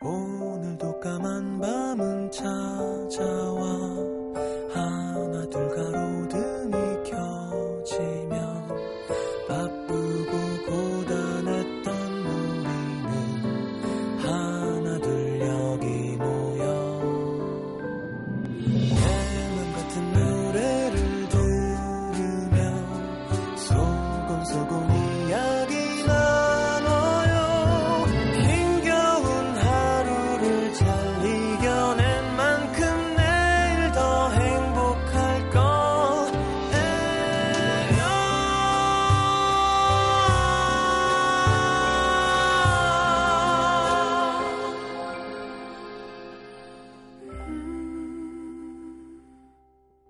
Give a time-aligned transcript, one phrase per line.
[0.00, 3.77] 오늘도 까만 밤은 찾아와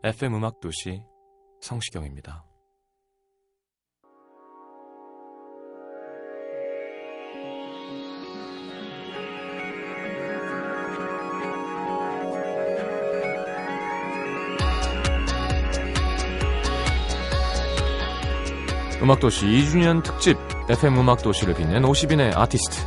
[0.09, 1.03] FM 음악 도시
[1.61, 2.43] 성시경입니다.
[19.03, 20.39] 음악도시 2주년 특집
[20.70, 22.79] FM 음악도시를 빛낸 50인의 아티스트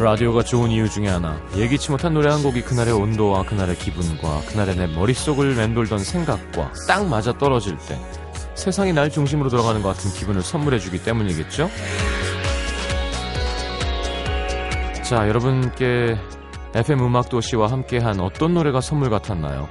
[0.00, 4.76] 라디오가 좋은 이유 중에 하나 예기치 못한 노래 한 곡이 그날의 온도와 그날의 기분과 그날의
[4.76, 7.98] 내 머릿속을 맴돌던 생각과 딱 맞아 떨어질 때
[8.54, 11.70] 세상이 날 중심으로 돌아가는 것 같은 기분을 선물해주기 때문이겠죠?
[15.04, 16.16] 자 여러분께
[16.74, 19.68] FM 음악도시와 함께한 어떤 노래가 선물 같았나요?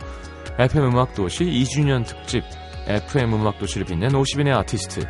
[0.58, 2.44] FM 음악도시 2주년 특집
[2.88, 5.02] FM 음악도시를 빛낸 50인의 아티스트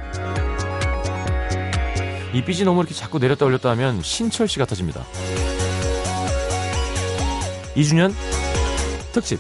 [2.34, 5.06] 이 삐지 너무 이렇게 자꾸 내렸다 올렸다 하면 신철 씨 같아집니다.
[7.76, 8.14] 2주년
[9.12, 9.40] 특집.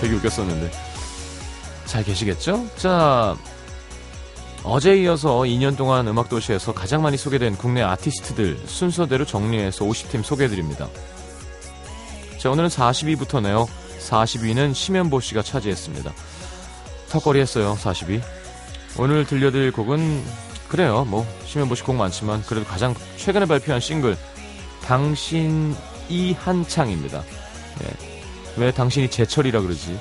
[0.00, 0.70] 되게 웃겼었는데.
[1.84, 2.66] 잘 계시겠죠?
[2.76, 3.36] 자,
[4.62, 10.88] 어제 이어서 2년 동안 음악도시에서 가장 많이 소개된 국내 아티스트들 순서대로 정리해서 50팀 소개해드립니다.
[12.38, 13.66] 자, 오늘은 40위부터네요.
[13.98, 16.12] 40위는 심현보 씨가 차지했습니다.
[17.10, 18.22] 턱걸이 했어요, 40위.
[18.96, 20.22] 오늘 들려드릴 곡은
[20.68, 21.04] 그래요.
[21.04, 24.16] 뭐 심현보 씨 곡 많지만 그래도 가장 최근에 발표한 싱글
[24.84, 25.74] 당신이
[26.38, 27.22] 한창입니다.
[27.84, 28.60] 예.
[28.60, 29.98] 왜 당신이 제철이라 그러지?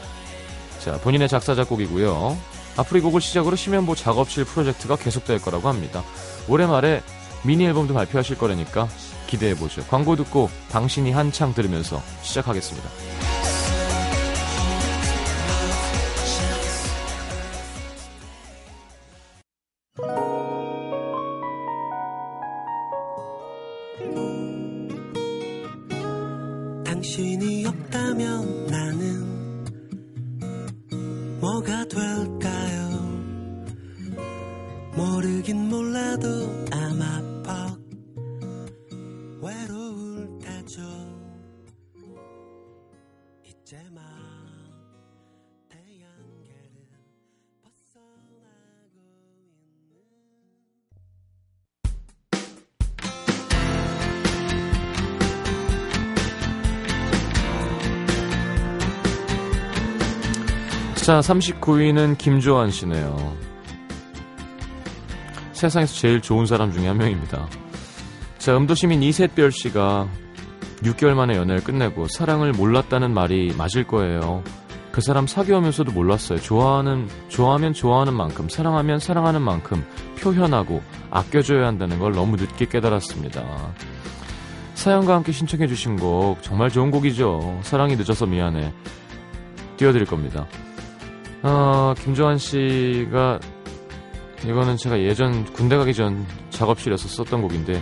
[0.80, 2.38] 자 본인의 작사 작곡이고요.
[2.78, 6.04] 앞으로 이 곡을 시작으로 심현보 작업실 프로젝트가 계속될 거라고 합니다.
[6.48, 7.02] 올해 말에
[7.44, 8.88] 미니 앨범도 발표하실 거라니까
[9.28, 9.84] 기대해 보죠.
[9.88, 13.27] 광고 듣고 당신이 한창 들으면서 시작하겠습니다
[35.18, 36.28] 모르긴 몰라도
[36.72, 37.80] 아마 퍽
[39.42, 40.84] 외로울 테죠.
[43.44, 44.04] 이제 막
[45.70, 46.70] 태양계를
[47.64, 48.94] 벗어나고
[60.94, 63.36] 있는 자, 39위는 김조한 씨네요.
[65.58, 67.48] 세상에서 제일 좋은 사람 중에 한 명입니다.
[68.38, 70.08] 자, 음도시민 이셋별 씨가
[70.84, 74.44] 6개월 만에 연애를 끝내고 사랑을 몰랐다는 말이 맞을 거예요.
[74.92, 76.40] 그 사람 사귀어오면서도 몰랐어요.
[76.40, 79.84] 좋아하는, 좋아하면 좋아하는 만큼, 사랑하면 사랑하는 만큼
[80.20, 83.74] 표현하고 아껴줘야 한다는 걸 너무 늦게 깨달았습니다.
[84.76, 87.60] 사연과 함께 신청해주신 곡, 정말 좋은 곡이죠.
[87.64, 88.72] 사랑이 늦어서 미안해.
[89.78, 90.48] 띄워드릴 겁니다.
[91.42, 93.40] 어, 김조한 씨가
[94.44, 97.82] 이거는 제가 예전 군대 가기 전 작업실에서 썼던 곡인데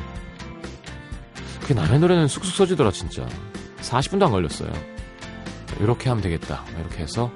[1.67, 3.27] 그 남의 노래는 쑥쑥 써지더라 진짜.
[3.81, 4.71] 40분도 안 걸렸어요.
[5.79, 6.63] 이렇게 하면 되겠다.
[6.79, 7.31] 이렇게 해서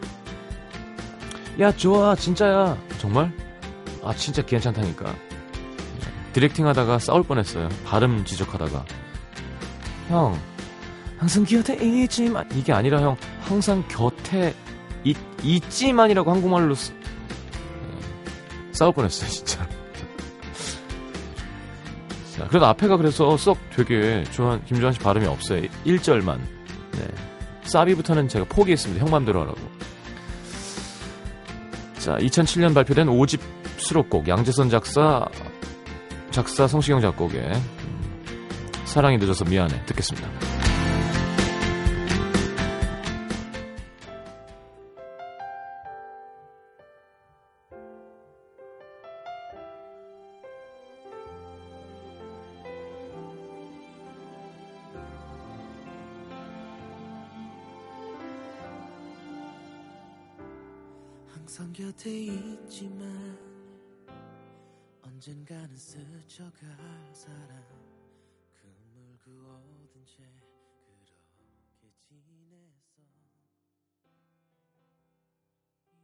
[1.59, 2.77] 야 좋아 진짜야.
[2.99, 3.33] 정말?
[4.03, 5.13] 아 진짜 괜찮다니까.
[6.33, 7.69] 디렉팅 하다가 싸울 뻔했어요.
[7.85, 8.85] 발음 지적하다가.
[10.09, 10.39] 형
[11.17, 14.55] 항상 곁에 있지만 이게 아니라 형 항상 곁에
[15.03, 16.93] 있, 있지만이라고 한국말로 쓰...
[18.79, 19.67] 네, 싸울 뻔했어요 진짜.
[22.37, 25.63] 자, 그래도 앞에가 그래서 썩 되게 조한, 김조한 씨 발음이 없어요.
[25.85, 26.39] 1절만.
[26.93, 27.07] 네.
[27.63, 29.03] 사비부터는 제가 포기했습니다.
[29.03, 29.59] 형 맘대로 하라고.
[31.97, 33.41] 자 2007년 발표된 5집
[33.77, 35.27] 수록곡 양재선 작사
[36.31, 39.85] 작사 성시경 작곡의 음, 사랑이 늦어서 미안해.
[39.85, 40.48] 듣겠습니다
[61.49, 63.35] 항상 곁에 있지만
[65.01, 66.53] 언젠가는 스쳐갈
[67.11, 67.49] 사람
[68.53, 70.21] 그물 그어둔 채
[71.81, 73.01] 그렇게 지냈어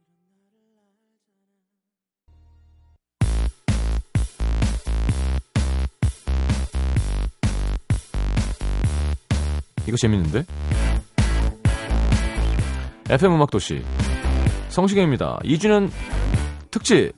[0.02, 1.46] 이런 나를 알잖아.
[9.86, 10.44] 이거 재밌는데?
[13.08, 13.84] FM 음악 도시
[14.76, 15.38] 성시경입니다.
[15.42, 15.90] 2주년
[16.70, 17.14] 특집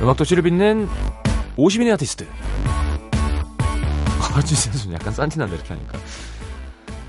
[0.00, 0.88] 음악 도시를 빛낸
[1.56, 2.24] 50인의 아티스트
[4.32, 5.98] 아 진짜 좀 약간 산티난다 이렇게 하니까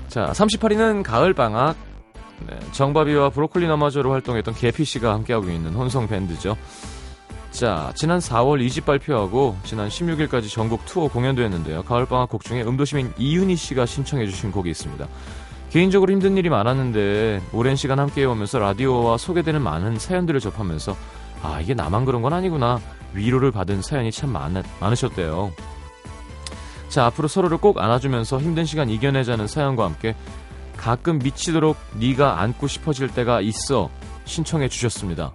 [0.08, 1.76] 자 38위는 가을방학
[2.48, 6.56] 네, 정바비와 브로콜리 너마저로 활동했던 개피씨가 함께하고 있는 혼성 밴드죠
[7.52, 11.82] 자, 지난 4월 2집 발표하고 지난 16일까지 전국 투어 공연도 했는데요.
[11.82, 15.08] 가을방학 곡 중에 음도시민 이윤희 씨가 신청해주신 곡이 있습니다.
[15.70, 20.96] 개인적으로 힘든 일이 많았는데 오랜 시간 함께 해오면서 라디오와 소개되는 많은 사연들을 접하면서
[21.42, 22.80] 아 이게 나만 그런 건 아니구나
[23.14, 25.52] 위로를 받은 사연이 참 많, 많으셨대요.
[26.88, 30.16] 자 앞으로 서로를 꼭 안아주면서 힘든 시간 이겨내자는 사연과 함께
[30.76, 33.90] 가끔 미치도록 네가 안고 싶어질 때가 있어
[34.24, 35.32] 신청해 주셨습니다.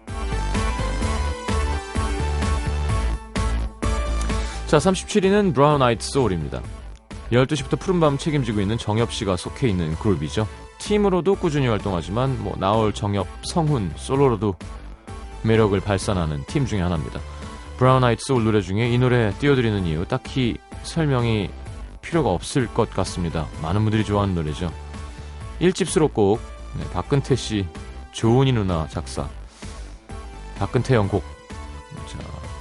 [4.67, 6.61] 자, 37위는 브라운 아이드 소울입니다.
[7.31, 10.47] 12시부터 푸른밤 책임지고 있는 정엽 씨가 속해 있는 그룹이죠.
[10.77, 14.55] 팀으로도 꾸준히 활동하지만 뭐 나올 정엽, 성훈, 솔로로도
[15.43, 17.19] 매력을 발산하는 팀 중에 하나입니다.
[17.77, 21.49] 브라운 아이트 소울 노래 중에 이 노래 띄워드리는 이유 딱히 설명이
[22.01, 23.47] 필요가 없을 것 같습니다.
[23.61, 24.71] 많은 분들이 좋아하는 노래죠.
[25.59, 26.39] 1집 수록곡
[26.77, 27.65] 네, 박근태 씨,
[28.11, 29.27] 조은희 누나 작사
[30.59, 31.34] 박근태 영곡 자,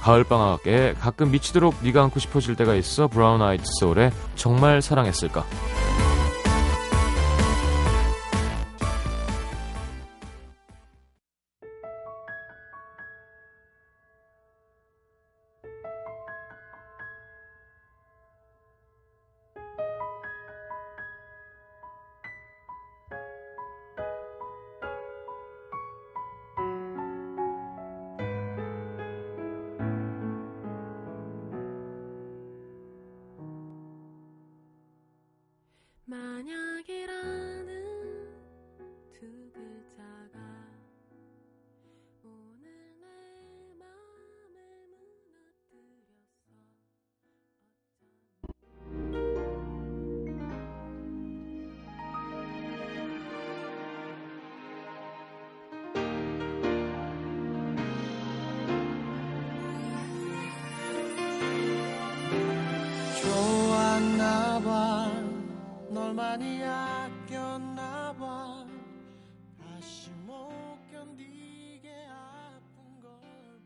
[0.05, 5.43] 가을방학에 가끔 미치도록 네가 안고 싶어질 때가 있어 브라운 아이트 소울의 정말 사랑했을까
[66.15, 68.65] 많이 아꼈나 봐.
[69.59, 70.49] 다시 못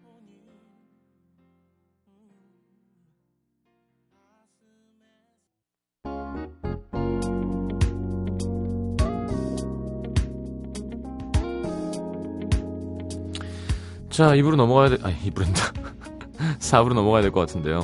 [0.04, 0.30] 보니.
[2.07, 2.40] 음,
[14.10, 15.74] 자 2부로 넘어가야 돼 아니 2부란다.
[16.60, 17.82] 4부로 넘어가야 될 것 같은데요.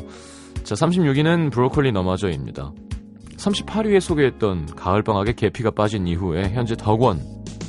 [0.63, 2.71] 자 36위는 브로콜리 너마저입니다
[3.45, 7.19] 38위에 소개했던 가을방학에 계피가 빠진 이후에 현재 덕원,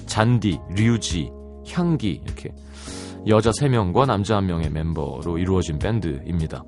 [0.07, 1.31] 잔디, 류지,
[1.71, 2.51] 향기 이렇게
[3.27, 6.63] 여자 3명과 남자 1명의 멤버로 이루어진 밴드입니다.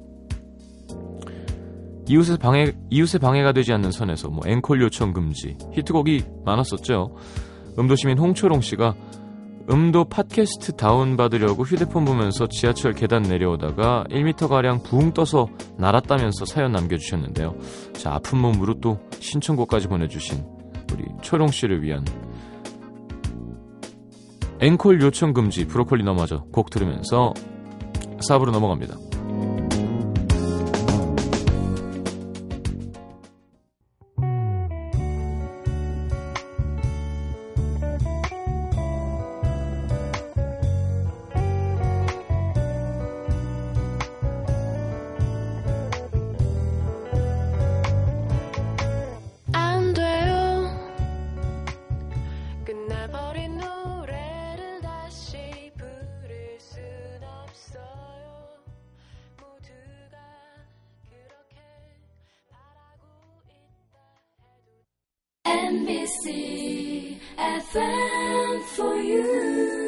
[2.09, 7.15] 이웃의 방해, 이웃의 방해가 되지 않는 선에서 뭐 앵콜 요청 금지, 히트곡이 많았었죠.
[7.79, 8.95] 음도시민 홍초롱 씨가
[9.71, 17.55] 음도 팟캐스트 다운받으려고 휴대폰 보면서 지하철 계단 내려오다가 1m가량 붕 떠서 날았다면서 사연 남겨주셨는데요.
[17.93, 20.43] 자, 아픈 몸으로 또 신청곡까지 보내주신
[20.93, 22.05] 우리 초롱 씨를 위한
[24.61, 27.35] 앵콜 요청 금지 브로콜리 넘어져 곡 들으면서
[28.29, 29.08] 4부로 넘어갑니다.
[65.89, 69.88] 있다 해도 NBC FM for you.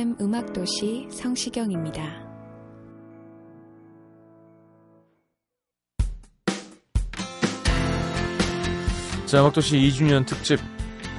[0.00, 2.02] FM 음악도시 성시경입니다.
[9.26, 10.58] 자, 음악도시 2주년 특집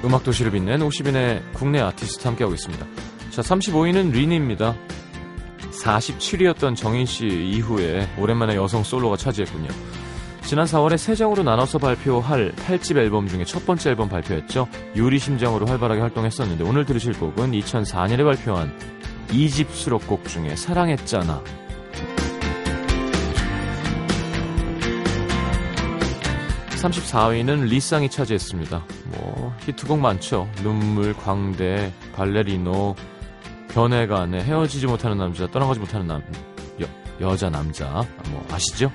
[0.04, 2.84] 음악도시를 빛낸 50인의 국내 아티스트 함께하고 있습니다.
[3.30, 4.74] 자, 35위는 리니입니다.
[5.84, 9.68] 47위였던 정인 씨 이후에 오랜만에 여성 솔로가 차지했군요.
[10.44, 14.68] 지난 4월에 세 장으로 나눠서 발표할 8집 앨범 중에 첫 번째 앨범 발표했죠.
[14.94, 18.76] 유리심장으로 활발하게 활동했었는데 오늘 들으실 곡은 2004년에 발표한
[19.28, 21.42] 2집 수록곡 중에 사랑했잖아.
[26.82, 28.84] 34위는 리쌍이 차지했습니다.
[29.06, 30.48] 뭐 히트곡 많죠.
[30.62, 32.96] 눈물, 광대, 발레리노,
[33.68, 36.22] 변해간에 헤어지지 못하는 남자, 떠나가지 못하는 남
[36.80, 36.86] 여,
[37.20, 38.90] 여자 남자 뭐 아시죠?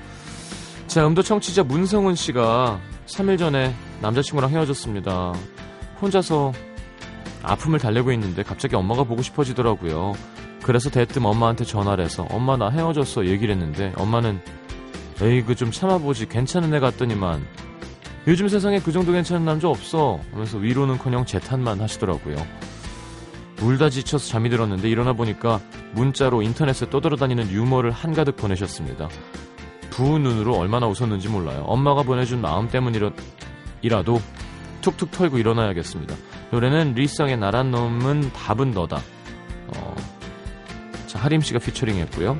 [0.98, 5.32] 자, 음도 청취자 문성훈 씨가 3일 전에 남자친구랑 헤어졌습니다.
[6.02, 6.52] 혼자서
[7.40, 10.14] 아픔을 달래고 있는데 갑자기 엄마가 보고 싶어지더라고요.
[10.60, 14.40] 그래서 대뜸 엄마한테 전화를 해서 엄마 나 헤어졌어 얘기를 했는데 엄마는
[15.22, 17.46] 에이 그 좀 참아보지 괜찮은 애 같더니만
[18.26, 22.34] 요즘 세상에 그 정도 괜찮은 남자 없어 하면서 위로는커녕 재탄만 하시더라고요.
[23.62, 25.60] 울다 지쳐서 잠이 들었는데 일어나 보니까
[25.92, 29.08] 문자로 인터넷에 떠돌아다니는 유머를 한가득 보내셨습니다.
[29.90, 31.64] 부은 눈으로 얼마나 웃었는지 몰라요.
[31.66, 34.20] 엄마가 보내준 마음 때문이라도
[34.80, 36.14] 툭툭 털고 일어나야겠습니다.
[36.50, 39.00] 노래는 리쌍의 나란 놈은 답은 너다.
[39.68, 39.94] 어,
[41.06, 42.38] 자, 하림 씨가 피처링 했고요.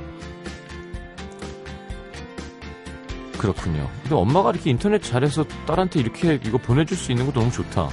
[3.38, 3.88] 그렇군요.
[4.02, 7.88] 근데 엄마가 이렇게 인터넷 잘해서 딸한테 이렇게 이거 보내줄 수 있는 것도 너무 좋다.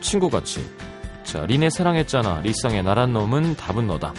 [0.00, 0.64] 친구같이.
[1.24, 2.40] 자, 리네 사랑했잖아.
[2.42, 4.12] 리쌍의 나란 놈은 답은 너다.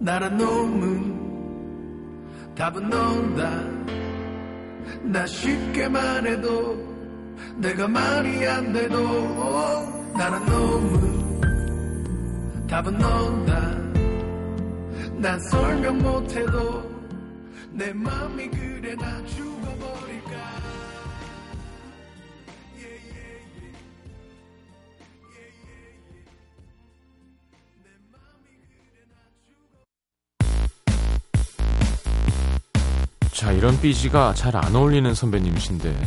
[0.00, 1.18] 나란 놈은
[2.54, 3.50] 답은 너다.
[5.02, 6.86] 나 쉽게 말해도
[7.56, 11.40] 내가 말이 안 돼도 나란 놈은
[12.68, 13.76] 답은 너다.
[15.16, 16.88] 난 설명 못해도
[17.72, 20.07] 내 맘이 그래 나 죽어버릴
[33.58, 35.90] 이런 삐지가 잘 안 어울리는 선배님이신데.
[35.90, 36.06] 네.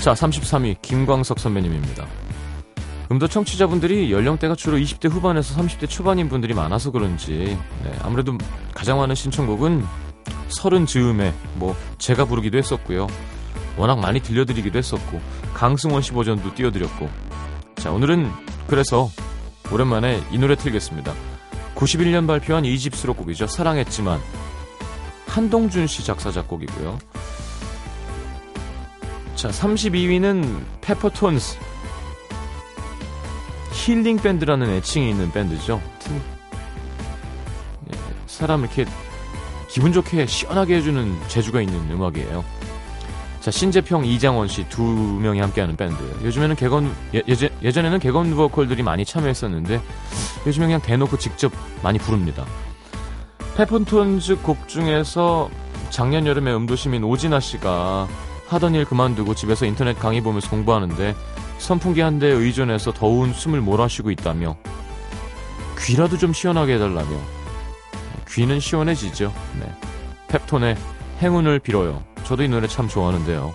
[0.00, 2.06] 자, 33위 김광석 선배님입니다.
[3.10, 8.38] 음도 청취자분들이 연령대가 주로 20대 후반에서 30대 초반인 분들이 많아서 그런지 네, 아무래도
[8.74, 9.84] 가장 많은 신청곡은
[10.50, 13.08] 서른 즈음에 뭐 제가 부르기도 했었고요.
[13.76, 15.20] 워낙 많이 들려드리기도 했었고
[15.54, 17.10] 강승원 씨 버전도 띄워드렸고
[17.74, 18.30] 자 오늘은
[18.68, 19.10] 그래서
[19.72, 21.12] 오랜만에 이 노래 틀겠습니다.
[21.80, 23.46] 91년 발표한 2집 수록곡이죠.
[23.46, 24.20] 사랑했지만
[25.26, 26.98] 한동준 씨 작사 작곡이고요.
[29.34, 31.56] 자, 32위는 페퍼톤스
[33.72, 35.80] 힐링 밴드라는 애칭이 있는 밴드죠.
[36.00, 36.20] 튼-
[37.94, 38.84] 예, 사람 이렇게
[39.68, 42.44] 기분 좋게 시원하게 해주는 재주가 있는 음악이에요.
[43.40, 45.96] 자, 신재평, 이장원 씨 두 명이 함께하는 밴드.
[46.22, 49.80] 요즘에는 개건 예, 예전, 예전 에는 개건 보컬들이 많이 참여했었는데
[50.46, 51.50] 요즘에 그냥 대놓고 직접
[51.82, 52.44] 많이 부릅니다.
[53.56, 55.48] 페폰톤즈 곡 중에서
[55.88, 58.08] 작년 여름에 음도시민 오진아 씨가
[58.48, 61.14] 하던 일 그만두고 집에서 인터넷 강의 보면서 공부하는데
[61.58, 64.56] 선풍기 한 대에 의존해서 더운 숨을 몰아쉬고 있다며
[65.78, 67.08] 귀라도 좀 시원하게 해달라며
[68.28, 69.32] 귀는 시원해지죠.
[69.60, 69.72] 네.
[70.28, 70.76] 펩톤의
[71.22, 72.02] 행운을 빌어요.
[72.30, 73.52] 저도 이 노래 참 좋아하는데요.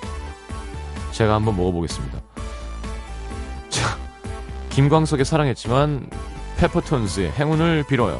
[1.13, 2.19] 제가 한번 먹어보겠습니다.
[3.69, 3.97] 자,
[4.67, 6.09] 김광석의 사랑했지만
[6.57, 8.19] 페퍼톤스의 행운을 빌어요.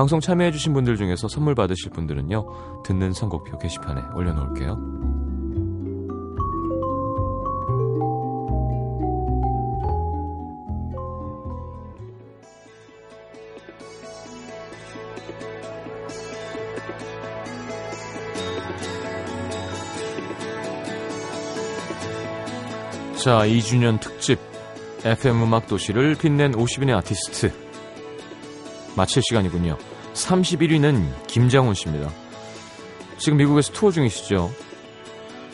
[0.00, 4.78] 방송 참여해주신 분들 중에서 선물 받으실 분들은요, 듣는 선곡표 게시판에 올려놓을게요.
[23.22, 24.38] 자, 2주년 특집
[25.04, 27.69] FM 음악 도시를 빛낸 50인의 아티스트
[29.00, 29.78] 마칠 시간이군요.
[30.12, 32.10] 31위는 김장훈 씨입니다.
[33.16, 34.52] 지금 미국에서 투어 중이시죠?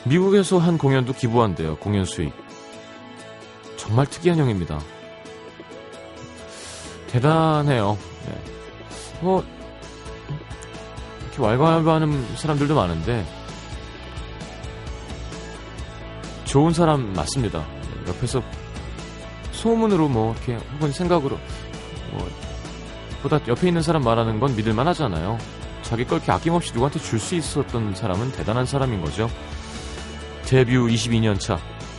[0.05, 1.77] 미국에서 한 공연도 기부한대요.
[1.77, 2.33] 공연 수익.
[3.77, 4.81] 정말 특이한 형입니다.
[7.07, 7.97] 대단해요.
[8.27, 8.35] 네.
[9.21, 9.45] 뭐
[11.23, 13.25] 이렇게 왈가왈부하는 사람들도 많은데
[16.47, 17.65] 좋은 사람 맞습니다.
[18.09, 18.43] 옆에서
[19.53, 21.39] 소문으로 뭐 이렇게 혹은 생각으로
[22.11, 22.29] 뭐
[23.29, 25.37] 보다 옆에 있는 사람 말하는 건 믿을만 하잖아요.
[25.83, 29.29] 자기 걸 이렇게 아낌없이 누구한테 줄 수 있었던 사람은 대단한 사람인 거죠.
[30.45, 31.59] 데뷔 22년 차.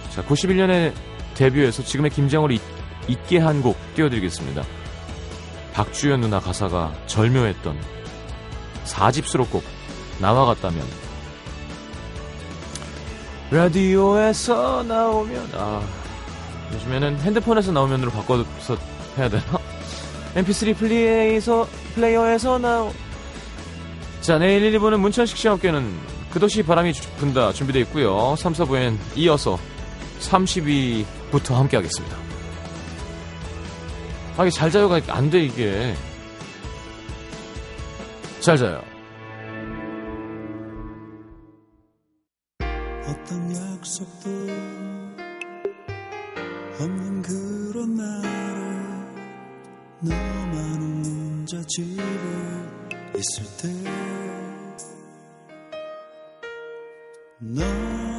[0.09, 0.93] 자, 91년에
[1.35, 2.61] 데뷔해서 지금의 김장을 잊,
[3.09, 4.63] 잊게 한 곡 띄워드리겠습니다.
[5.73, 7.77] 박주연 누나 가사가 절묘했던
[8.85, 9.63] 4집 수록곡
[10.19, 10.81] 나와 같다면
[13.51, 15.81] 라디오에서 나오면 아
[16.73, 18.77] 요즘에는 핸드폰에서 나오면으로 바꿔서
[19.17, 19.43] 해야 되나?
[20.37, 22.93] MP3 플레이에서, 플레이어에서 나오.
[24.21, 25.91] 자, 내일 1, 2부는 문천식 씨와 함께는
[26.31, 28.35] 그 도시 바람이 분다 준비되어 있고요.
[28.37, 29.57] 3, 4부엔 이어서
[30.19, 32.15] 30위부터 함께 하겠습니다.
[34.37, 35.95] 아, 이게 잘 자요가 안 돼, 이게.
[38.39, 38.83] 잘 자요.
[43.07, 44.29] 어떤 약속도
[46.79, 48.66] 없는 그런 날에
[49.99, 52.03] 너만 혼자 집에
[53.15, 53.67] 있을 때.
[57.39, 58.16] 너